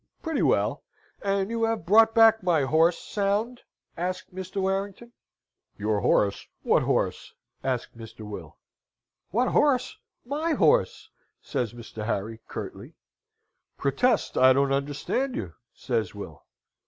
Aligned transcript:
Pretty 0.23 0.41
well. 0.41 0.81
"And 1.21 1.51
you 1.51 1.63
have 1.65 1.85
brought 1.85 2.15
back 2.15 2.41
my 2.41 2.63
horse 2.63 2.97
sound?" 2.97 3.61
asked 3.95 4.33
Mr. 4.33 4.59
Warrington. 4.59 5.11
"Your 5.77 5.99
horse! 5.99 6.47
what 6.63 6.81
horse?" 6.81 7.35
asked 7.63 7.95
Mr. 7.95 8.21
Will. 8.27 8.57
"What 9.29 9.49
horse? 9.49 9.95
my 10.25 10.53
horse!" 10.53 11.11
says 11.43 11.73
Mr. 11.75 12.03
Harry, 12.07 12.39
curtly. 12.47 12.95
"Protest 13.77 14.39
I 14.39 14.53
don't 14.53 14.73
understand 14.73 15.35
you," 15.35 15.53
says 15.71 16.15
Will. 16.15 16.45